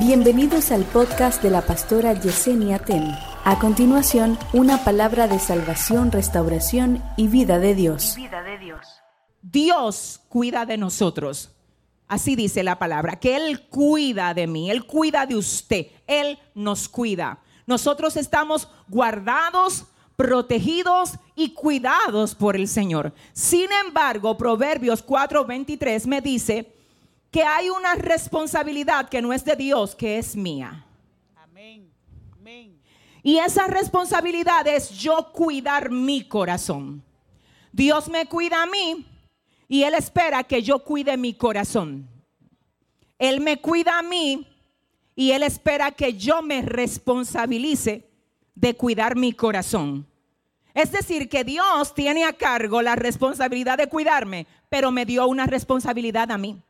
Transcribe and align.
Bienvenidos 0.00 0.72
al 0.72 0.84
podcast 0.84 1.42
de 1.42 1.50
la 1.50 1.60
pastora 1.60 2.14
Yesenia 2.14 2.78
Ten. 2.78 3.04
A 3.44 3.58
continuación, 3.58 4.38
una 4.54 4.82
palabra 4.82 5.28
de 5.28 5.38
salvación, 5.38 6.10
restauración 6.10 7.04
y 7.18 7.28
vida 7.28 7.58
de 7.58 7.74
Dios. 7.74 8.14
vida 8.16 8.42
de 8.42 8.56
Dios. 8.56 8.80
Dios 9.42 10.22
cuida 10.30 10.64
de 10.64 10.78
nosotros. 10.78 11.54
Así 12.08 12.34
dice 12.34 12.62
la 12.62 12.78
palabra, 12.78 13.20
que 13.20 13.36
Él 13.36 13.68
cuida 13.68 14.32
de 14.32 14.46
mí, 14.46 14.70
Él 14.70 14.86
cuida 14.86 15.26
de 15.26 15.36
usted, 15.36 15.88
Él 16.06 16.38
nos 16.54 16.88
cuida. 16.88 17.40
Nosotros 17.66 18.16
estamos 18.16 18.68
guardados, 18.88 19.84
protegidos 20.16 21.18
y 21.36 21.52
cuidados 21.52 22.34
por 22.34 22.56
el 22.56 22.68
Señor. 22.68 23.12
Sin 23.34 23.68
embargo, 23.86 24.38
Proverbios 24.38 25.04
4:23 25.04 26.06
me 26.06 26.22
dice 26.22 26.79
que 27.30 27.44
hay 27.44 27.70
una 27.70 27.94
responsabilidad 27.94 29.08
que 29.08 29.22
no 29.22 29.32
es 29.32 29.44
de 29.44 29.56
Dios, 29.56 29.94
que 29.94 30.18
es 30.18 30.34
mía. 30.34 30.84
Amén. 31.36 31.90
Amén. 32.32 32.80
Y 33.22 33.38
esa 33.38 33.66
responsabilidad 33.66 34.66
es 34.66 34.90
yo 34.90 35.30
cuidar 35.32 35.90
mi 35.90 36.26
corazón. 36.26 37.02
Dios 37.72 38.08
me 38.08 38.26
cuida 38.26 38.62
a 38.62 38.66
mí 38.66 39.06
y 39.68 39.84
Él 39.84 39.94
espera 39.94 40.42
que 40.42 40.62
yo 40.62 40.82
cuide 40.82 41.16
mi 41.16 41.34
corazón. 41.34 42.08
Él 43.18 43.40
me 43.40 43.60
cuida 43.60 43.98
a 43.98 44.02
mí 44.02 44.46
y 45.14 45.32
Él 45.32 45.42
espera 45.42 45.92
que 45.92 46.14
yo 46.14 46.42
me 46.42 46.62
responsabilice 46.62 48.10
de 48.54 48.74
cuidar 48.74 49.16
mi 49.16 49.32
corazón. 49.32 50.06
Es 50.74 50.92
decir, 50.92 51.28
que 51.28 51.44
Dios 51.44 51.94
tiene 51.94 52.24
a 52.24 52.32
cargo 52.32 52.80
la 52.82 52.96
responsabilidad 52.96 53.78
de 53.78 53.88
cuidarme, 53.88 54.46
pero 54.68 54.90
me 54.90 55.04
dio 55.04 55.26
una 55.26 55.46
responsabilidad 55.46 56.30
a 56.30 56.38
mí. 56.38 56.62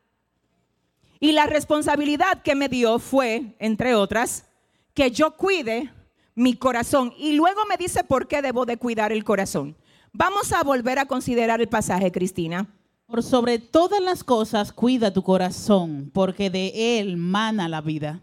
Y 1.21 1.33
la 1.33 1.47
responsabilidad 1.47 2.43
que 2.43 2.55
me 2.55 2.71
dio 2.71 2.99
fue, 2.99 3.55
entre 3.59 3.95
otras, 3.95 4.47
que 4.95 5.11
yo 5.11 5.37
cuide 5.37 5.93
mi 6.35 6.57
corazón. 6.57 7.13
Y 7.19 7.33
luego 7.33 7.61
me 7.69 7.77
dice 7.77 8.03
por 8.03 8.27
qué 8.27 8.41
debo 8.41 8.65
de 8.65 8.79
cuidar 8.79 9.13
el 9.13 9.23
corazón. 9.23 9.77
Vamos 10.13 10.53
a 10.53 10.65
volver 10.65 10.99
a 10.99 11.07
considerar 11.07 11.61
el 11.61 11.69
pasaje, 11.69 12.11
Cristina. 12.11 12.67
Por 13.07 13.23
sobre 13.23 13.59
todas 13.59 14.01
las 14.01 14.25
cosas, 14.25 14.73
cuida 14.73 15.13
tu 15.13 15.23
corazón, 15.23 16.11
porque 16.15 16.49
de 16.49 16.99
él 16.99 17.17
mana 17.17 17.69
la 17.69 17.83
vida. 17.83 18.21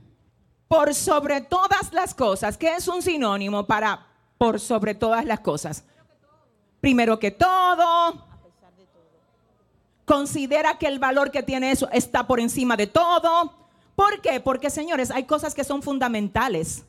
Por 0.67 0.95
sobre 0.95 1.41
todas 1.41 1.93
las 1.93 2.16
cosas, 2.16 2.58
que 2.58 2.73
es 2.73 2.88
un 2.88 3.02
sinónimo 3.02 3.67
para 3.67 4.08
por 4.38 4.59
sobre 4.59 4.95
todas 4.95 5.25
las 5.25 5.41
cosas. 5.41 5.86
Primero 6.80 7.19
que 7.19 7.31
todo, 7.31 8.25
considera 10.08 10.77
que 10.77 10.88
el 10.88 11.00
valor 11.00 11.31
que 11.31 11.44
tiene 11.44 11.69
eso 11.69 11.89
está 11.91 12.25
por 12.25 12.39
encima 12.39 12.77
de 12.77 12.88
todo. 12.88 13.53
¿Por 13.94 14.22
qué? 14.22 14.39
Porque, 14.39 14.69
señores, 14.69 15.11
hay 15.11 15.25
cosas 15.25 15.53
que 15.53 15.66
son 15.66 15.83
fundamentales. 15.83 16.86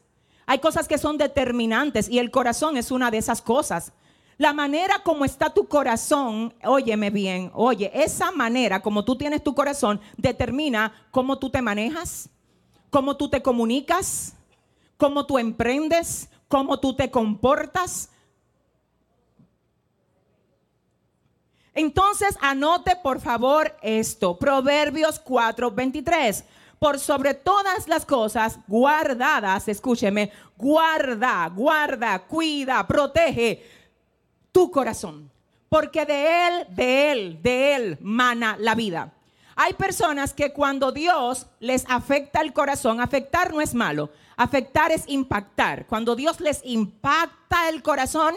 Hay 0.46 0.60
cosas 0.60 0.86
que 0.86 0.98
son 0.98 1.18
determinantes 1.18 2.08
y 2.08 2.20
el 2.20 2.30
corazón 2.30 2.76
es 2.76 2.92
una 2.92 3.10
de 3.10 3.18
esas 3.18 3.42
cosas. 3.42 3.92
La 4.36 4.52
manera 4.52 5.02
como 5.02 5.24
está 5.24 5.50
tu 5.50 5.66
corazón, 5.66 6.54
óyeme 6.62 7.10
bien, 7.10 7.50
oye, 7.54 7.90
esa 7.92 8.30
manera 8.30 8.80
como 8.80 9.04
tú 9.04 9.16
tienes 9.16 9.42
tu 9.42 9.52
corazón 9.52 10.00
determina 10.16 10.92
cómo 11.10 11.40
tú 11.40 11.50
te 11.50 11.60
manejas, 11.60 12.30
cómo 12.88 13.16
tú 13.16 13.28
te 13.28 13.42
comunicas, 13.42 14.36
cómo 14.96 15.26
tú 15.26 15.38
emprendes, 15.38 16.30
cómo 16.46 16.78
tú 16.78 16.94
te 16.94 17.10
comportas. 17.10 18.10
Entonces, 21.78 22.36
anote 22.40 22.96
por 22.96 23.20
favor 23.20 23.76
esto, 23.82 24.36
Proverbios 24.36 25.20
4:23. 25.20 26.42
Por 26.80 26.98
sobre 26.98 27.34
todas 27.34 27.86
las 27.86 28.04
cosas 28.04 28.58
guardadas, 28.66 29.68
escúcheme, 29.68 30.32
guarda, 30.56 31.48
guarda, 31.54 32.18
cuida, 32.26 32.84
protege 32.84 33.64
tu 34.50 34.72
corazón. 34.72 35.30
Porque 35.68 36.04
de 36.04 36.48
él, 36.48 36.66
de 36.70 37.12
él, 37.12 37.42
de 37.42 37.74
él 37.76 37.98
mana 38.00 38.56
la 38.58 38.74
vida. 38.74 39.12
Hay 39.54 39.74
personas 39.74 40.34
que 40.34 40.52
cuando 40.52 40.90
Dios 40.90 41.46
les 41.60 41.84
afecta 41.88 42.40
el 42.40 42.52
corazón, 42.52 43.00
afectar 43.00 43.52
no 43.52 43.60
es 43.60 43.72
malo, 43.72 44.10
afectar 44.36 44.90
es 44.90 45.04
impactar. 45.06 45.86
Cuando 45.86 46.16
Dios 46.16 46.40
les 46.40 46.60
impacta 46.64 47.68
el 47.68 47.84
corazón, 47.84 48.34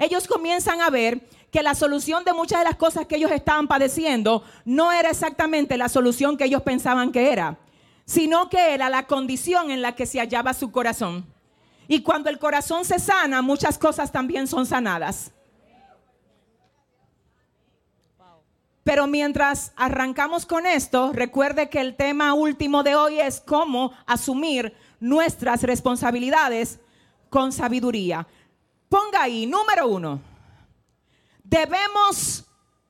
ellos 0.00 0.26
comienzan 0.26 0.80
a 0.80 0.90
ver 0.90 1.20
que 1.50 1.62
la 1.62 1.74
solución 1.74 2.24
de 2.24 2.32
muchas 2.32 2.60
de 2.60 2.64
las 2.64 2.76
cosas 2.76 3.06
que 3.06 3.16
ellos 3.16 3.30
estaban 3.32 3.66
padeciendo 3.66 4.44
no 4.64 4.92
era 4.92 5.10
exactamente 5.10 5.76
la 5.76 5.88
solución 5.88 6.36
que 6.36 6.44
ellos 6.44 6.62
pensaban 6.62 7.12
que 7.12 7.32
era, 7.32 7.58
sino 8.04 8.48
que 8.48 8.74
era 8.74 8.88
la 8.88 9.06
condición 9.06 9.70
en 9.70 9.82
la 9.82 9.94
que 9.94 10.06
se 10.06 10.20
hallaba 10.20 10.54
su 10.54 10.70
corazón. 10.70 11.26
Y 11.88 12.02
cuando 12.02 12.30
el 12.30 12.38
corazón 12.38 12.84
se 12.84 12.98
sana, 13.00 13.42
muchas 13.42 13.78
cosas 13.78 14.12
también 14.12 14.46
son 14.46 14.64
sanadas. 14.64 15.32
Pero 18.84 19.06
mientras 19.06 19.72
arrancamos 19.76 20.46
con 20.46 20.66
esto, 20.66 21.12
recuerde 21.12 21.68
que 21.68 21.80
el 21.80 21.96
tema 21.96 22.32
último 22.32 22.82
de 22.82 22.94
hoy 22.94 23.20
es 23.20 23.40
cómo 23.40 23.92
asumir 24.06 24.74
nuestras 25.00 25.62
responsabilidades 25.62 26.80
con 27.28 27.52
sabiduría. 27.52 28.26
Ponga 28.88 29.22
ahí, 29.22 29.46
número 29.46 29.86
uno, 29.88 30.20
debemos 31.50 32.44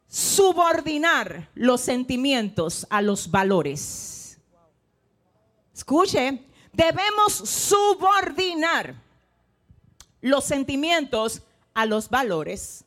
subordinar 0.07 1.49
los 1.55 1.81
sentimientos 1.81 2.87
a 2.91 3.01
los 3.01 3.31
valores. 3.31 4.39
Escuche, 5.75 6.45
debemos 6.73 7.33
subordinar 7.33 8.95
los 10.21 10.45
sentimientos 10.45 11.43
a 11.73 11.87
los 11.87 12.11
valores. 12.11 12.85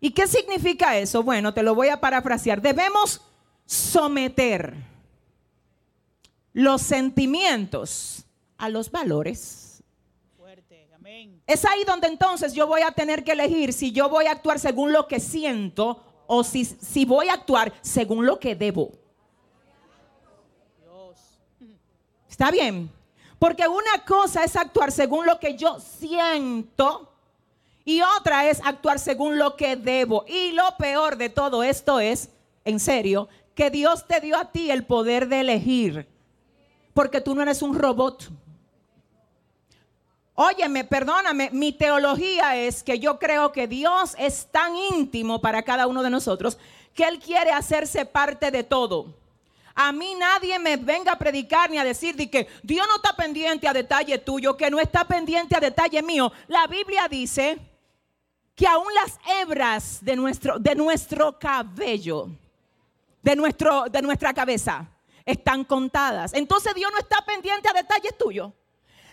¿Y 0.00 0.12
qué 0.12 0.26
significa 0.26 0.96
eso? 0.96 1.22
Bueno, 1.22 1.52
te 1.52 1.62
lo 1.62 1.74
voy 1.74 1.88
a 1.88 2.00
parafrasear. 2.00 2.62
Debemos 2.62 3.20
someter 3.66 4.74
los 6.54 6.80
sentimientos 6.80 8.24
a 8.56 8.68
los 8.70 8.90
valores. 8.90 9.71
Fuerte. 10.52 10.86
Amén. 10.94 11.42
Es 11.46 11.64
ahí 11.64 11.82
donde 11.84 12.08
entonces 12.08 12.52
yo 12.52 12.66
voy 12.66 12.82
a 12.82 12.90
tener 12.90 13.24
que 13.24 13.32
elegir 13.32 13.72
si 13.72 13.90
yo 13.90 14.10
voy 14.10 14.26
a 14.26 14.32
actuar 14.32 14.58
según 14.58 14.92
lo 14.92 15.08
que 15.08 15.18
siento 15.18 16.04
o 16.26 16.44
si, 16.44 16.66
si 16.66 17.06
voy 17.06 17.28
a 17.28 17.32
actuar 17.32 17.72
según 17.80 18.26
lo 18.26 18.38
que 18.38 18.54
debo. 18.54 18.92
Dios. 20.78 21.40
¿Está 22.28 22.50
bien? 22.50 22.90
Porque 23.38 23.66
una 23.66 24.04
cosa 24.06 24.44
es 24.44 24.54
actuar 24.54 24.92
según 24.92 25.24
lo 25.24 25.40
que 25.40 25.56
yo 25.56 25.80
siento 25.80 27.10
y 27.86 28.02
otra 28.02 28.46
es 28.50 28.60
actuar 28.62 28.98
según 28.98 29.38
lo 29.38 29.56
que 29.56 29.76
debo. 29.76 30.26
Y 30.28 30.52
lo 30.52 30.76
peor 30.76 31.16
de 31.16 31.30
todo 31.30 31.62
esto 31.62 31.98
es, 31.98 32.28
en 32.66 32.78
serio, 32.78 33.26
que 33.54 33.70
Dios 33.70 34.06
te 34.06 34.20
dio 34.20 34.36
a 34.36 34.52
ti 34.52 34.70
el 34.70 34.84
poder 34.84 35.28
de 35.28 35.40
elegir. 35.40 36.06
Porque 36.92 37.22
tú 37.22 37.34
no 37.34 37.40
eres 37.40 37.62
un 37.62 37.74
robot. 37.74 38.30
Óyeme, 40.34 40.84
perdóname, 40.84 41.50
mi 41.52 41.72
teología 41.72 42.56
es 42.56 42.82
que 42.82 42.98
yo 42.98 43.18
creo 43.18 43.52
que 43.52 43.66
Dios 43.66 44.14
es 44.18 44.46
tan 44.50 44.74
íntimo 44.74 45.42
para 45.42 45.62
cada 45.62 45.86
uno 45.86 46.02
de 46.02 46.08
nosotros 46.08 46.58
que 46.94 47.04
Él 47.04 47.18
quiere 47.18 47.50
hacerse 47.50 48.06
parte 48.06 48.50
de 48.50 48.64
todo. 48.64 49.14
A 49.74 49.92
mí 49.92 50.14
nadie 50.14 50.58
me 50.58 50.76
venga 50.76 51.12
a 51.12 51.18
predicar 51.18 51.70
ni 51.70 51.78
a 51.78 51.84
decir 51.84 52.14
de 52.14 52.30
que 52.30 52.46
Dios 52.62 52.86
no 52.88 52.96
está 52.96 53.14
pendiente 53.14 53.68
a 53.68 53.72
detalle 53.72 54.18
tuyo, 54.18 54.56
que 54.56 54.70
no 54.70 54.78
está 54.78 55.04
pendiente 55.04 55.56
a 55.56 55.60
detalle 55.60 56.02
mío. 56.02 56.32
La 56.48 56.66
Biblia 56.66 57.08
dice 57.08 57.58
que 58.54 58.66
aún 58.66 58.92
las 58.94 59.18
hebras 59.40 59.98
de 60.02 60.16
nuestro, 60.16 60.58
de 60.58 60.74
nuestro 60.74 61.38
cabello, 61.38 62.28
de, 63.22 63.36
nuestro, 63.36 63.84
de 63.84 64.02
nuestra 64.02 64.34
cabeza, 64.34 64.86
están 65.24 65.64
contadas. 65.64 66.34
Entonces 66.34 66.74
Dios 66.74 66.90
no 66.92 66.98
está 66.98 67.24
pendiente 67.24 67.68
a 67.68 67.72
detalles 67.72 68.16
tuyos. 68.16 68.52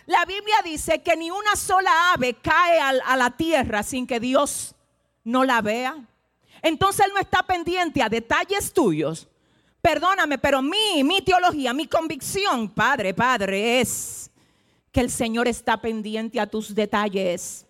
La 0.06 0.24
Biblia 0.24 0.56
dice 0.64 1.02
que 1.02 1.16
ni 1.16 1.30
una 1.30 1.56
sola 1.56 2.12
ave 2.12 2.34
cae 2.34 2.80
a 2.80 3.16
la 3.16 3.30
tierra 3.30 3.82
sin 3.82 4.06
que 4.06 4.18
Dios 4.18 4.74
no 5.24 5.44
la 5.44 5.60
vea. 5.60 5.96
Entonces 6.62 7.06
Él 7.06 7.12
no 7.14 7.20
está 7.20 7.42
pendiente 7.42 8.02
a 8.02 8.08
detalles 8.08 8.72
tuyos. 8.72 9.28
Perdóname, 9.80 10.38
pero 10.38 10.60
mi, 10.60 11.02
mi 11.04 11.22
teología, 11.22 11.72
mi 11.72 11.86
convicción, 11.86 12.68
Padre, 12.68 13.14
Padre, 13.14 13.80
es 13.80 14.30
que 14.92 15.00
el 15.00 15.10
Señor 15.10 15.48
está 15.48 15.80
pendiente 15.80 16.38
a 16.38 16.46
tus 16.46 16.74
detalles. 16.74 17.66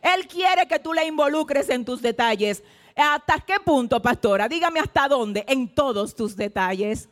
Él 0.00 0.26
quiere 0.26 0.66
que 0.66 0.78
tú 0.78 0.94
le 0.94 1.04
involucres 1.04 1.68
en 1.68 1.84
tus 1.84 2.00
detalles. 2.00 2.62
¿Hasta 2.96 3.40
qué 3.40 3.60
punto, 3.62 4.00
pastora? 4.00 4.48
Dígame 4.48 4.80
hasta 4.80 5.08
dónde. 5.08 5.44
En 5.46 5.74
todos 5.74 6.14
tus 6.14 6.34
detalles. 6.34 7.08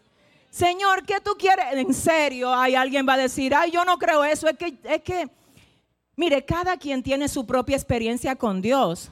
Señor, 0.50 1.04
¿qué 1.04 1.20
tú 1.20 1.32
quieres? 1.38 1.66
En 1.72 1.92
serio, 1.92 2.52
hay 2.52 2.74
alguien 2.74 3.06
va 3.08 3.14
a 3.14 3.18
decir, 3.18 3.54
ay, 3.54 3.70
yo 3.70 3.84
no 3.84 3.98
creo 3.98 4.24
eso. 4.24 4.48
Es 4.48 4.56
que, 4.56 4.78
es 4.82 5.02
que, 5.02 5.28
mire, 6.16 6.44
cada 6.44 6.76
quien 6.76 7.02
tiene 7.02 7.28
su 7.28 7.46
propia 7.46 7.76
experiencia 7.76 8.34
con 8.34 8.60
Dios. 8.60 9.10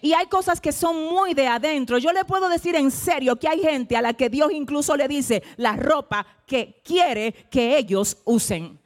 Y 0.00 0.12
hay 0.12 0.26
cosas 0.26 0.60
que 0.60 0.72
son 0.72 1.04
muy 1.06 1.34
de 1.34 1.46
adentro. 1.48 1.98
Yo 1.98 2.12
le 2.12 2.24
puedo 2.24 2.48
decir 2.48 2.76
en 2.76 2.90
serio 2.90 3.36
que 3.36 3.48
hay 3.48 3.60
gente 3.60 3.96
a 3.96 4.02
la 4.02 4.14
que 4.14 4.28
Dios 4.28 4.52
incluso 4.52 4.96
le 4.96 5.08
dice 5.08 5.42
la 5.56 5.74
ropa 5.74 6.26
que 6.46 6.80
quiere 6.84 7.32
que 7.50 7.76
ellos 7.76 8.18
usen. 8.24 8.78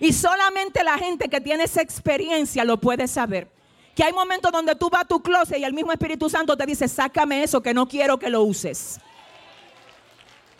Y 0.00 0.12
solamente 0.12 0.82
la 0.82 0.98
gente 0.98 1.28
que 1.28 1.40
tiene 1.40 1.64
esa 1.64 1.82
experiencia 1.82 2.64
lo 2.64 2.80
puede 2.80 3.06
saber. 3.06 3.48
Que 3.94 4.02
hay 4.02 4.12
momentos 4.12 4.50
donde 4.50 4.74
tú 4.74 4.90
vas 4.90 5.02
a 5.02 5.06
tu 5.06 5.22
closet 5.22 5.58
y 5.58 5.64
el 5.64 5.74
mismo 5.74 5.92
Espíritu 5.92 6.28
Santo 6.28 6.56
te 6.56 6.66
dice, 6.66 6.88
sácame 6.88 7.42
eso 7.42 7.62
que 7.62 7.72
no 7.72 7.86
quiero 7.86 8.18
que 8.18 8.30
lo 8.30 8.42
uses. 8.42 8.98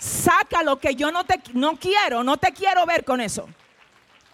Saca 0.02 0.64
lo 0.64 0.80
que 0.80 0.96
yo 0.96 1.12
no 1.12 1.22
te 1.22 1.40
no 1.52 1.76
quiero, 1.76 2.24
no 2.24 2.36
te 2.36 2.50
quiero 2.50 2.84
ver 2.84 3.04
con 3.04 3.20
eso. 3.20 3.48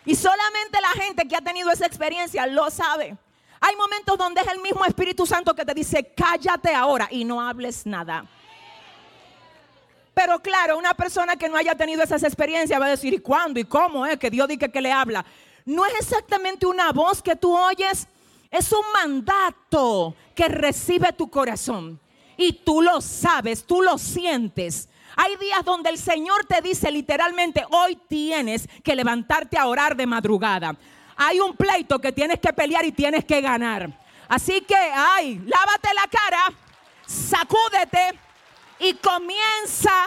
Y 0.07 0.15
solamente 0.15 0.79
la 0.81 1.03
gente 1.03 1.29
que 1.29 1.37
ha 1.37 1.43
tenido 1.43 1.71
esa 1.71 1.85
experiencia 1.85 2.47
lo 2.47 2.71
sabe. 2.71 3.15
Hay 3.61 3.77
momentos 3.77 4.17
donde 4.17 4.41
es 4.41 4.47
el 4.49 4.63
mismo 4.63 4.83
Espíritu 4.87 5.27
Santo 5.27 5.55
que 5.55 5.67
te 5.67 5.75
dice, 5.75 6.15
cállate 6.17 6.75
ahora 6.75 7.07
y 7.11 7.23
no 7.23 7.47
hables 7.47 7.85
nada. 7.85 8.25
Pero 10.15 10.41
claro, 10.41 10.79
una 10.79 10.95
persona 10.95 11.37
que 11.37 11.51
no 11.51 11.59
haya 11.59 11.75
tenido 11.75 12.03
esas 12.03 12.23
experiencias 12.23 12.81
va 12.81 12.87
a 12.87 12.91
decir, 12.91 13.13
¿y 13.13 13.19
cuándo? 13.19 13.61
¿Y 13.61 13.65
cómo 13.65 14.07
es 14.07 14.19
que 14.19 14.31
Dios 14.31 14.49
dice 14.49 14.71
que 14.71 14.81
le 14.81 14.91
habla? 14.91 15.23
No 15.67 15.85
es 15.85 15.93
exactamente 16.01 16.65
una 16.65 16.93
voz 16.93 17.21
que 17.21 17.37
tú 17.37 17.55
oyes, 17.55 18.09
es 18.51 18.73
un 18.73 18.91
mandato 18.95 20.15
que 20.35 20.49
recibe 20.49 21.13
tu 21.13 21.29
corazón. 21.29 22.01
Y 22.39 22.55
tú 22.55 22.81
lo 22.81 23.03
sabes, 23.03 23.67
tú 23.67 23.83
lo 23.83 23.99
sientes. 23.99 24.89
Hay 25.17 25.37
días 25.37 25.65
donde 25.65 25.91
el 25.91 25.99
Señor 25.99 26.45
te 26.47 26.61
dice 26.61 26.91
literalmente, 26.91 27.65
hoy 27.71 27.99
tienes 28.09 28.69
que 28.83 28.95
levantarte 28.95 29.59
a 29.59 29.67
orar 29.67 29.97
de 29.97 30.07
madrugada 30.07 30.77
hay 31.21 31.41
un 31.41 31.57
pleito 31.57 31.99
que 31.99 32.13
tienes 32.13 32.39
que 32.39 32.53
pelear 32.53 32.85
y 32.85 32.93
tienes 32.93 33.25
que 33.25 33.41
ganar. 33.41 33.91
Así 34.29 34.61
que, 34.61 34.77
ay, 34.77 35.41
lávate 35.45 35.89
la 35.93 36.07
cara, 36.09 36.53
sacúdete 37.05 38.17
y 38.79 38.95
comienza 38.95 40.07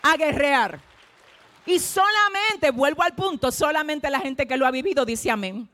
a 0.00 0.16
guerrear. 0.16 0.80
Y 1.66 1.78
solamente, 1.78 2.70
vuelvo 2.70 3.02
al 3.02 3.14
punto, 3.14 3.52
solamente 3.52 4.08
la 4.08 4.20
gente 4.20 4.46
que 4.46 4.56
lo 4.56 4.66
ha 4.66 4.70
vivido 4.70 5.04
dice 5.04 5.30
amén. 5.30 5.68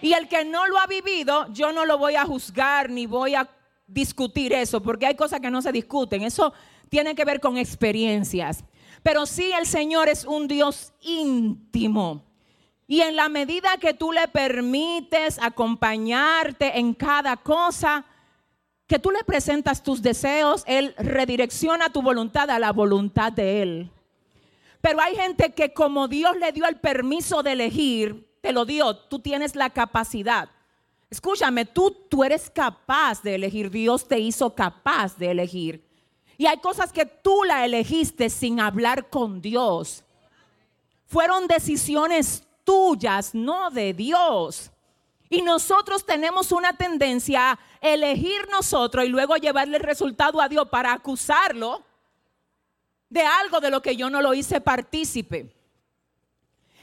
Y 0.00 0.12
el 0.12 0.28
que 0.28 0.44
no 0.44 0.68
lo 0.68 0.78
ha 0.78 0.86
vivido, 0.86 1.52
yo 1.52 1.72
no 1.72 1.84
lo 1.84 1.98
voy 1.98 2.14
a 2.14 2.24
juzgar 2.24 2.88
ni 2.88 3.06
voy 3.06 3.34
a 3.34 3.48
discutir 3.88 4.52
eso, 4.52 4.80
porque 4.80 5.06
hay 5.06 5.16
cosas 5.16 5.40
que 5.40 5.50
no 5.50 5.60
se 5.60 5.72
discuten. 5.72 6.22
Eso 6.22 6.54
tiene 6.94 7.16
que 7.16 7.24
ver 7.24 7.40
con 7.40 7.58
experiencias. 7.58 8.62
Pero 9.02 9.26
sí 9.26 9.50
el 9.50 9.66
Señor 9.66 10.08
es 10.08 10.24
un 10.24 10.46
Dios 10.46 10.92
íntimo. 11.00 12.22
Y 12.86 13.00
en 13.00 13.16
la 13.16 13.28
medida 13.28 13.78
que 13.80 13.94
tú 13.94 14.12
le 14.12 14.28
permites 14.28 15.40
acompañarte 15.42 16.78
en 16.78 16.94
cada 16.94 17.36
cosa, 17.36 18.04
que 18.86 19.00
tú 19.00 19.10
le 19.10 19.24
presentas 19.24 19.82
tus 19.82 20.02
deseos, 20.02 20.62
Él 20.68 20.94
redirecciona 20.96 21.90
tu 21.90 22.00
voluntad 22.00 22.48
a 22.48 22.60
la 22.60 22.70
voluntad 22.70 23.32
de 23.32 23.62
Él. 23.62 23.90
Pero 24.80 25.00
hay 25.00 25.16
gente 25.16 25.52
que 25.52 25.72
como 25.72 26.06
Dios 26.06 26.36
le 26.36 26.52
dio 26.52 26.64
el 26.64 26.76
permiso 26.76 27.42
de 27.42 27.52
elegir, 27.54 28.38
te 28.40 28.52
lo 28.52 28.64
dio, 28.64 28.96
tú 28.96 29.18
tienes 29.18 29.56
la 29.56 29.70
capacidad. 29.70 30.48
Escúchame, 31.10 31.64
tú, 31.64 31.90
tú 32.08 32.22
eres 32.22 32.48
capaz 32.50 33.20
de 33.20 33.34
elegir, 33.34 33.68
Dios 33.72 34.06
te 34.06 34.20
hizo 34.20 34.54
capaz 34.54 35.16
de 35.16 35.32
elegir. 35.32 35.83
Y 36.36 36.46
hay 36.46 36.58
cosas 36.58 36.92
que 36.92 37.06
tú 37.06 37.44
la 37.44 37.64
elegiste 37.64 38.30
sin 38.30 38.60
hablar 38.60 39.08
con 39.08 39.40
Dios. 39.40 40.04
Fueron 41.06 41.46
decisiones 41.46 42.44
tuyas, 42.64 43.34
no 43.34 43.70
de 43.70 43.92
Dios. 43.92 44.70
Y 45.30 45.42
nosotros 45.42 46.04
tenemos 46.04 46.52
una 46.52 46.76
tendencia 46.76 47.52
a 47.52 47.58
elegir 47.80 48.48
nosotros 48.50 49.04
y 49.04 49.08
luego 49.08 49.36
llevarle 49.36 49.76
el 49.76 49.82
resultado 49.82 50.40
a 50.40 50.48
Dios 50.48 50.68
para 50.68 50.92
acusarlo 50.92 51.84
de 53.08 53.22
algo 53.22 53.60
de 53.60 53.70
lo 53.70 53.80
que 53.80 53.96
yo 53.96 54.10
no 54.10 54.20
lo 54.20 54.34
hice 54.34 54.60
partícipe. 54.60 55.54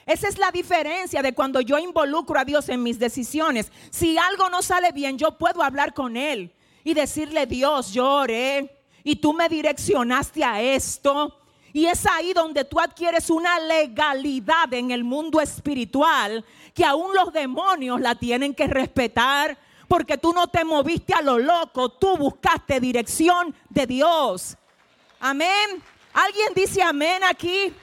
Esa 0.06 0.27
es 0.27 0.38
la 0.38 0.51
diferencia 0.51 1.21
de 1.21 1.33
cuando 1.33 1.62
yo 1.62 1.77
involucro 1.77 2.39
a 2.39 2.45
Dios 2.45 2.69
en 2.69 2.81
mis 2.81 2.97
decisiones. 2.97 3.71
Si 3.92 4.18
algo 4.18 4.50
no 4.50 4.62
sale 4.62 4.92
bien, 4.92 5.18
yo 5.18 5.38
puedo 5.38 5.62
hablar 5.62 5.94
con 5.94 6.18
Él 6.18 6.54
y 6.83 6.94
decirle, 6.94 7.45
Dios, 7.45 7.94
yo 7.94 8.07
oré 8.07 8.81
y 9.03 9.15
tú 9.15 9.33
me 9.33 9.50
direccionaste 9.50 10.44
a 10.44 10.62
esto 10.62 11.38
y 11.74 11.86
es 11.86 12.06
ahí 12.06 12.33
donde 12.33 12.65
tú 12.65 12.80
adquieres 12.80 13.30
una 13.30 13.59
legalidad 13.59 14.74
en 14.74 14.92
el 14.92 15.03
mundo 15.03 15.39
espiritual 15.39 16.44
que 16.74 16.86
aún 16.86 17.13
los 17.15 17.31
demonios 17.31 18.01
la 18.01 18.15
tienen 18.15 18.53
que 18.53 18.68
respetar 18.68 19.57
porque 19.88 20.18
tú 20.18 20.33
no 20.33 20.48
te 20.48 20.63
moviste 20.63 21.13
a 21.13 21.21
lo 21.21 21.38
loco, 21.38 21.89
tú 21.89 22.15
buscaste 22.18 22.80
dirección 22.80 23.53
de 23.69 23.86
Dios. 23.86 24.56
Amén. 25.19 25.83
¿Alguien 26.13 26.54
dice 26.56 26.81
amén 26.81 27.24
aquí? 27.24 27.74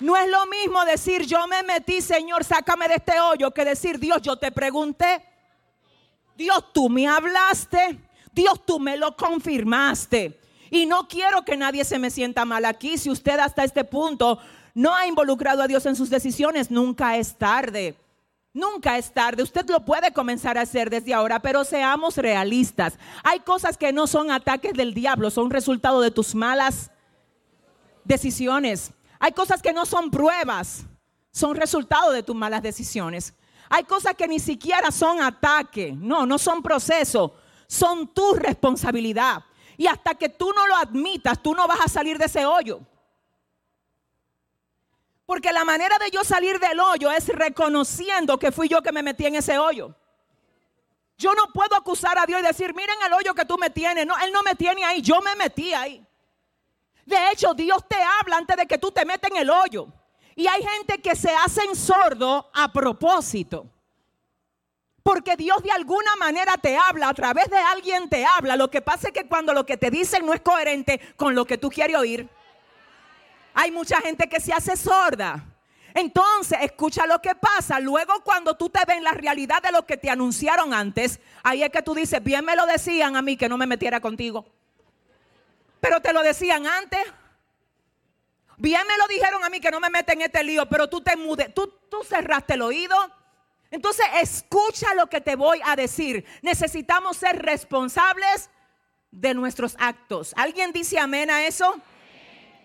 No 0.00 0.16
es 0.16 0.28
lo 0.28 0.46
mismo 0.46 0.84
decir 0.84 1.26
yo 1.26 1.46
me 1.46 1.62
metí, 1.62 2.00
Señor, 2.00 2.44
sácame 2.44 2.88
de 2.88 2.94
este 2.94 3.20
hoyo, 3.20 3.50
que 3.50 3.64
decir 3.64 3.98
Dios, 3.98 4.22
yo 4.22 4.36
te 4.36 4.52
pregunté. 4.52 5.24
Dios, 6.36 6.72
tú 6.72 6.88
me 6.88 7.06
hablaste. 7.08 7.98
Dios, 8.38 8.64
tú 8.64 8.78
me 8.78 8.96
lo 8.96 9.16
confirmaste. 9.16 10.38
Y 10.70 10.86
no 10.86 11.08
quiero 11.08 11.44
que 11.44 11.56
nadie 11.56 11.84
se 11.84 11.98
me 11.98 12.08
sienta 12.08 12.44
mal 12.44 12.64
aquí. 12.66 12.96
Si 12.96 13.10
usted 13.10 13.36
hasta 13.40 13.64
este 13.64 13.82
punto 13.82 14.38
no 14.74 14.94
ha 14.94 15.08
involucrado 15.08 15.60
a 15.60 15.66
Dios 15.66 15.84
en 15.86 15.96
sus 15.96 16.08
decisiones, 16.08 16.70
nunca 16.70 17.16
es 17.16 17.36
tarde. 17.36 17.96
Nunca 18.52 18.96
es 18.96 19.12
tarde. 19.12 19.42
Usted 19.42 19.68
lo 19.68 19.84
puede 19.84 20.12
comenzar 20.12 20.56
a 20.56 20.60
hacer 20.60 20.88
desde 20.88 21.14
ahora, 21.14 21.40
pero 21.40 21.64
seamos 21.64 22.16
realistas. 22.16 22.96
Hay 23.24 23.40
cosas 23.40 23.76
que 23.76 23.92
no 23.92 24.06
son 24.06 24.30
ataques 24.30 24.72
del 24.72 24.94
diablo, 24.94 25.30
son 25.30 25.50
resultado 25.50 26.00
de 26.00 26.12
tus 26.12 26.32
malas 26.36 26.92
decisiones. 28.04 28.92
Hay 29.18 29.32
cosas 29.32 29.60
que 29.60 29.72
no 29.72 29.84
son 29.84 30.12
pruebas, 30.12 30.84
son 31.32 31.56
resultado 31.56 32.12
de 32.12 32.22
tus 32.22 32.36
malas 32.36 32.62
decisiones. 32.62 33.34
Hay 33.68 33.82
cosas 33.82 34.14
que 34.14 34.28
ni 34.28 34.38
siquiera 34.38 34.92
son 34.92 35.20
ataque, 35.20 35.92
no, 35.98 36.24
no 36.24 36.38
son 36.38 36.62
proceso, 36.62 37.34
son 37.68 38.08
tu 38.08 38.34
responsabilidad. 38.34 39.44
Y 39.76 39.86
hasta 39.86 40.14
que 40.14 40.28
tú 40.28 40.52
no 40.52 40.66
lo 40.66 40.74
admitas, 40.74 41.40
tú 41.40 41.54
no 41.54 41.68
vas 41.68 41.80
a 41.84 41.88
salir 41.88 42.18
de 42.18 42.24
ese 42.24 42.44
hoyo. 42.44 42.80
Porque 45.24 45.52
la 45.52 45.64
manera 45.64 45.98
de 45.98 46.10
yo 46.10 46.24
salir 46.24 46.58
del 46.58 46.80
hoyo 46.80 47.12
es 47.12 47.28
reconociendo 47.28 48.38
que 48.38 48.50
fui 48.50 48.66
yo 48.68 48.82
que 48.82 48.90
me 48.90 49.02
metí 49.02 49.26
en 49.26 49.36
ese 49.36 49.58
hoyo. 49.58 49.94
Yo 51.18 51.34
no 51.34 51.48
puedo 51.52 51.76
acusar 51.76 52.18
a 52.18 52.24
Dios 52.24 52.40
y 52.40 52.46
decir, 52.46 52.74
miren 52.74 52.96
el 53.06 53.12
hoyo 53.12 53.34
que 53.34 53.44
tú 53.44 53.58
me 53.58 53.70
tienes. 53.70 54.06
No, 54.06 54.16
Él 54.18 54.32
no 54.32 54.42
me 54.42 54.54
tiene 54.54 54.84
ahí, 54.84 55.02
yo 55.02 55.20
me 55.20 55.36
metí 55.36 55.74
ahí. 55.74 56.04
De 57.04 57.30
hecho, 57.30 57.54
Dios 57.54 57.86
te 57.86 57.96
habla 57.96 58.38
antes 58.38 58.56
de 58.56 58.66
que 58.66 58.78
tú 58.78 58.90
te 58.90 59.04
metas 59.04 59.30
en 59.30 59.36
el 59.36 59.50
hoyo. 59.50 59.88
Y 60.34 60.46
hay 60.46 60.62
gente 60.62 61.00
que 61.00 61.14
se 61.14 61.34
hacen 61.34 61.76
sordo 61.76 62.50
a 62.54 62.72
propósito. 62.72 63.66
Porque 65.08 65.36
Dios 65.36 65.62
de 65.62 65.70
alguna 65.70 66.16
manera 66.16 66.58
te 66.58 66.76
habla, 66.76 67.08
a 67.08 67.14
través 67.14 67.48
de 67.48 67.56
alguien 67.56 68.10
te 68.10 68.26
habla. 68.26 68.56
Lo 68.56 68.68
que 68.68 68.82
pasa 68.82 69.06
es 69.08 69.14
que 69.14 69.26
cuando 69.26 69.54
lo 69.54 69.64
que 69.64 69.78
te 69.78 69.90
dicen 69.90 70.26
no 70.26 70.34
es 70.34 70.42
coherente 70.42 71.00
con 71.16 71.34
lo 71.34 71.46
que 71.46 71.56
tú 71.56 71.70
quieres 71.70 71.96
oír, 71.96 72.28
hay 73.54 73.70
mucha 73.70 74.02
gente 74.02 74.28
que 74.28 74.38
se 74.38 74.52
hace 74.52 74.76
sorda. 74.76 75.46
Entonces, 75.94 76.58
escucha 76.60 77.06
lo 77.06 77.22
que 77.22 77.34
pasa. 77.34 77.80
Luego, 77.80 78.22
cuando 78.22 78.54
tú 78.54 78.68
te 78.68 78.80
ves 78.86 78.98
en 78.98 79.04
la 79.04 79.12
realidad 79.12 79.62
de 79.62 79.72
lo 79.72 79.86
que 79.86 79.96
te 79.96 80.10
anunciaron 80.10 80.74
antes, 80.74 81.20
ahí 81.42 81.62
es 81.62 81.70
que 81.70 81.80
tú 81.80 81.94
dices, 81.94 82.22
bien 82.22 82.44
me 82.44 82.54
lo 82.54 82.66
decían 82.66 83.16
a 83.16 83.22
mí 83.22 83.38
que 83.38 83.48
no 83.48 83.56
me 83.56 83.66
metiera 83.66 84.00
contigo. 84.00 84.44
Pero 85.80 86.02
te 86.02 86.12
lo 86.12 86.22
decían 86.22 86.66
antes. 86.66 87.00
Bien 88.58 88.82
me 88.86 88.98
lo 88.98 89.08
dijeron 89.08 89.42
a 89.42 89.48
mí 89.48 89.58
que 89.58 89.70
no 89.70 89.80
me 89.80 89.88
meten 89.88 90.20
en 90.20 90.26
este 90.26 90.44
lío, 90.44 90.68
pero 90.68 90.86
tú 90.86 91.00
te 91.00 91.16
mudes, 91.16 91.54
tú, 91.54 91.72
tú 91.88 92.04
cerraste 92.04 92.52
el 92.52 92.60
oído. 92.60 93.17
Entonces, 93.70 94.04
escucha 94.22 94.94
lo 94.94 95.08
que 95.08 95.20
te 95.20 95.36
voy 95.36 95.60
a 95.64 95.76
decir. 95.76 96.24
Necesitamos 96.42 97.16
ser 97.16 97.42
responsables 97.42 98.50
de 99.10 99.34
nuestros 99.34 99.76
actos. 99.78 100.32
¿Alguien 100.36 100.72
dice 100.72 100.98
amén 100.98 101.30
a 101.30 101.46
eso? 101.46 101.74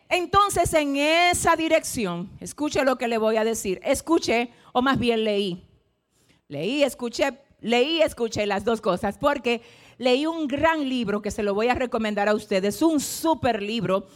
Entonces, 0.10 0.74
en 0.74 0.96
esa 0.96 1.56
dirección, 1.56 2.30
escuche 2.40 2.84
lo 2.84 2.98
que 2.98 3.08
le 3.08 3.18
voy 3.18 3.38
a 3.38 3.44
decir. 3.44 3.80
Escuche, 3.84 4.52
o 4.72 4.82
más 4.82 5.00
bien 5.00 5.24
leí. 5.24 5.68
Leí, 6.48 6.84
escuché, 6.84 7.40
leí, 7.62 8.02
escuché 8.02 8.46
las 8.46 8.64
dos 8.64 8.80
cosas, 8.80 9.18
porque 9.18 9.62
leí 9.98 10.26
un 10.26 10.48
gran 10.48 10.88
libro 10.88 11.22
que 11.22 11.32
se 11.32 11.44
lo 11.44 11.54
voy 11.54 11.68
a 11.68 11.76
recomendar 11.76 12.30
a 12.30 12.36
ustedes, 12.36 12.82
un 12.82 13.00
super 13.00 13.62
libro 13.62 14.08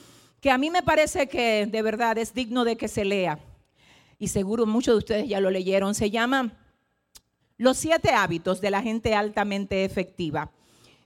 que 0.42 0.52
a 0.52 0.58
mí 0.58 0.70
me 0.70 0.84
parece 0.84 1.28
que 1.28 1.66
de 1.66 1.82
verdad 1.82 2.18
es 2.18 2.34
digno 2.34 2.64
de 2.64 2.78
que 2.78 2.88
se 2.88 3.06
lea. 3.06 3.40
Y 4.20 4.28
seguro 4.28 4.66
muchos 4.66 4.94
de 4.94 4.98
ustedes 5.00 5.28
ya 5.28 5.40
lo 5.40 5.50
leyeron. 5.50 5.96
Se 5.96 6.10
llama 6.10 6.54
los 7.58 7.78
siete 7.78 8.12
hábitos 8.12 8.62
de 8.62 8.72
la 8.72 8.82
gente 8.82 9.16
altamente 9.16 9.84
efectiva. 9.84 10.52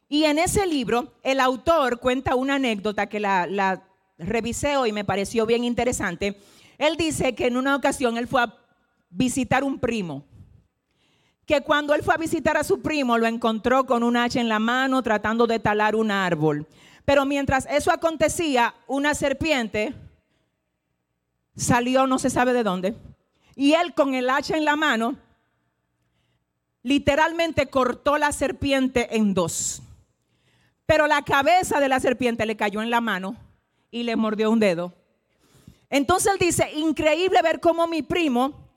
Y 0.09 0.25
en 0.25 0.39
ese 0.39 0.67
libro, 0.67 1.13
el 1.23 1.39
autor 1.39 1.99
cuenta 1.99 2.35
una 2.35 2.55
anécdota 2.55 3.07
que 3.07 3.19
la, 3.19 3.47
la 3.47 3.83
revisé 4.17 4.77
hoy 4.77 4.89
y 4.89 4.93
me 4.93 5.05
pareció 5.05 5.45
bien 5.45 5.63
interesante. 5.63 6.37
Él 6.77 6.97
dice 6.97 7.33
que 7.35 7.47
en 7.47 7.57
una 7.57 7.75
ocasión 7.75 8.17
él 8.17 8.27
fue 8.27 8.41
a 8.41 8.55
visitar 9.09 9.63
un 9.63 9.79
primo 9.79 10.25
que 11.51 11.59
cuando 11.59 11.93
él 11.93 12.01
fue 12.01 12.13
a 12.13 12.17
visitar 12.17 12.55
a 12.55 12.63
su 12.63 12.81
primo 12.81 13.17
lo 13.17 13.27
encontró 13.27 13.85
con 13.85 14.03
un 14.03 14.15
hacha 14.15 14.39
en 14.39 14.47
la 14.47 14.59
mano 14.59 15.01
tratando 15.03 15.47
de 15.47 15.59
talar 15.59 15.97
un 15.97 16.09
árbol. 16.09 16.65
Pero 17.03 17.25
mientras 17.25 17.67
eso 17.69 17.91
acontecía, 17.91 18.73
una 18.87 19.13
serpiente 19.15 19.93
salió 21.55 22.07
no 22.07 22.19
se 22.19 22.29
sabe 22.29 22.53
de 22.53 22.63
dónde. 22.63 22.95
Y 23.53 23.73
él 23.73 23.93
con 23.93 24.13
el 24.13 24.29
hacha 24.29 24.55
en 24.55 24.63
la 24.63 24.77
mano, 24.77 25.17
literalmente 26.83 27.67
cortó 27.67 28.17
la 28.17 28.31
serpiente 28.31 29.15
en 29.15 29.33
dos. 29.33 29.81
Pero 30.85 31.07
la 31.07 31.21
cabeza 31.21 31.79
de 31.79 31.87
la 31.87 31.99
serpiente 31.99 32.45
le 32.45 32.57
cayó 32.57 32.81
en 32.81 32.89
la 32.89 33.01
mano 33.01 33.35
y 33.91 34.03
le 34.03 34.15
mordió 34.15 34.51
un 34.51 34.59
dedo. 34.59 34.93
Entonces 35.89 36.31
él 36.33 36.39
dice, 36.39 36.71
increíble 36.73 37.41
ver 37.41 37.59
cómo 37.59 37.87
mi 37.87 38.01
primo 38.01 38.69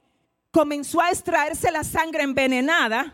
comenzó 0.50 1.00
a 1.00 1.10
extraerse 1.10 1.70
la 1.70 1.84
sangre 1.84 2.22
envenenada 2.22 3.12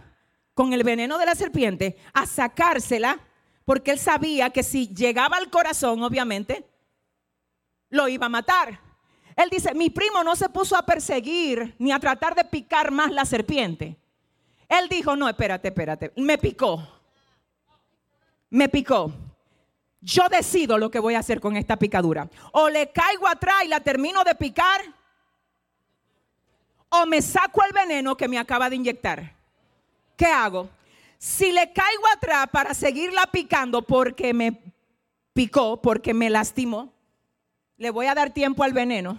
con 0.55 0.73
el 0.73 0.85
veneno 0.85 1.19
de 1.19 1.27
la 1.27 1.35
serpiente, 1.35 1.97
a 2.13 2.27
sacársela, 2.27 3.21
porque 3.65 3.93
él 3.93 3.99
sabía 3.99 4.51
que 4.51 4.63
si 4.63 4.89
llegaba 4.89 5.37
al 5.37 5.49
corazón, 5.49 6.03
obviamente, 6.03 6.67
lo 7.89 8.09
iba 8.09 8.27
a 8.27 8.31
matar. 8.31 8.81
Él 9.37 9.49
dice, 9.51 9.75
mi 9.75 9.91
primo 9.91 10.23
no 10.25 10.37
se 10.37 10.49
puso 10.49 10.77
a 10.77 10.85
perseguir 10.85 11.75
ni 11.79 11.93
a 11.93 11.99
tratar 11.99 12.35
de 12.35 12.45
picar 12.45 12.91
más 12.91 13.11
la 13.11 13.25
serpiente. 13.25 13.97
Él 14.71 14.89
dijo, 14.89 15.17
no, 15.17 15.29
espérate, 15.29 15.69
espérate, 15.69 16.13
me 16.17 16.39
picó. 16.39 16.81
Me 18.49 18.69
picó. 18.69 19.13
Yo 20.01 20.29
decido 20.31 20.79
lo 20.79 20.91
que 20.91 21.01
voy 21.01 21.15
a 21.15 21.19
hacer 21.19 21.41
con 21.41 21.57
esta 21.57 21.77
picadura. 21.77 22.31
O 22.53 22.71
le 22.71 22.91
caigo 22.91 23.29
atrás 23.29 23.65
y 23.65 23.69
la 23.69 23.81
termino 23.81 24.25
de 24.25 24.35
picar 24.35 24.81
o 26.91 27.07
me 27.07 27.23
saco 27.23 27.63
el 27.65 27.73
veneno 27.73 28.17
que 28.17 28.29
me 28.29 28.39
acaba 28.39 28.69
de 28.69 28.77
inyectar. 28.77 29.35
¿Qué 30.17 30.27
hago? 30.27 30.69
Si 31.19 31.53
le 31.53 31.73
caigo 31.73 32.03
atrás 32.15 32.49
para 32.51 32.75
seguirla 32.75 33.27
picando 33.27 33.83
porque 33.83 34.35
me 34.35 34.61
picó, 35.33 35.81
porque 35.81 36.13
me 36.13 36.31
lastimó, 36.31 36.93
le 37.77 37.91
voy 37.91 38.07
a 38.07 38.15
dar 38.15 38.31
tiempo 38.31 38.65
al 38.65 38.73
veneno 38.73 39.19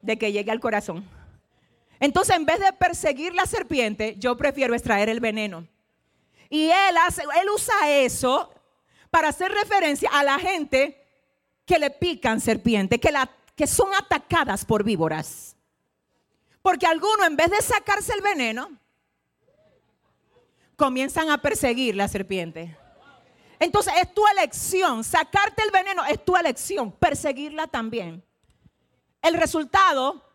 de 0.00 0.18
que 0.18 0.32
llegue 0.32 0.50
al 0.50 0.60
corazón. 0.60 1.04
Entonces, 2.00 2.34
en 2.34 2.46
vez 2.46 2.58
de 2.58 2.72
perseguir 2.72 3.34
la 3.34 3.44
serpiente, 3.44 4.16
yo 4.18 4.36
prefiero 4.36 4.74
extraer 4.74 5.10
el 5.10 5.20
veneno. 5.20 5.68
Y 6.48 6.64
él, 6.64 6.96
hace, 7.06 7.22
él 7.22 7.48
usa 7.54 7.74
eso 7.90 8.52
para 9.10 9.28
hacer 9.28 9.52
referencia 9.52 10.08
a 10.12 10.24
la 10.24 10.38
gente 10.38 11.06
que 11.66 11.78
le 11.78 11.90
pican 11.90 12.40
serpiente, 12.40 12.98
que, 12.98 13.12
la, 13.12 13.30
que 13.54 13.66
son 13.66 13.94
atacadas 13.94 14.64
por 14.64 14.82
víboras. 14.82 15.54
Porque 16.62 16.86
algunos, 16.86 17.26
en 17.26 17.36
vez 17.36 17.50
de 17.50 17.60
sacarse 17.62 18.12
el 18.14 18.22
veneno, 18.22 18.70
comienzan 20.76 21.30
a 21.30 21.38
perseguir 21.38 21.94
la 21.94 22.08
serpiente. 22.08 22.76
Entonces 23.58 23.92
es 24.00 24.14
tu 24.14 24.26
elección, 24.26 25.04
sacarte 25.04 25.62
el 25.62 25.70
veneno 25.70 26.04
es 26.06 26.24
tu 26.24 26.34
elección, 26.34 26.90
perseguirla 26.90 27.66
también. 27.66 28.24
El 29.20 29.34
resultado 29.34 30.29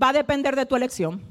va 0.00 0.08
a 0.08 0.12
depender 0.12 0.56
de 0.56 0.66
tu 0.66 0.76
elección. 0.76 1.30